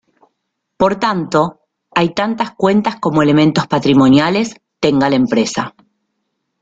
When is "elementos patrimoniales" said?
3.21-4.59